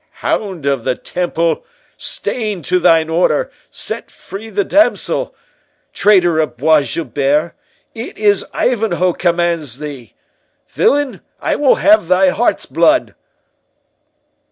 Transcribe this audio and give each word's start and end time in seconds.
"Hound 0.25 0.65
of 0.65 0.83
the 0.83 0.95
Temple—stain 0.95 2.63
to 2.63 2.79
thine 2.79 3.07
Order—set 3.07 4.09
free 4.09 4.49
the 4.49 4.63
damsel! 4.63 5.35
Traitor 5.93 6.39
of 6.39 6.57
Bois 6.57 6.81
Guilbert, 6.81 7.53
it 7.93 8.17
is 8.17 8.43
Ivanhoe 8.51 9.13
commands 9.13 9.77
thee!—Villain, 9.77 11.21
I 11.39 11.55
will 11.55 11.75
have 11.75 12.07
thy 12.07 12.29
heart's 12.29 12.65
blood!" 12.65 13.13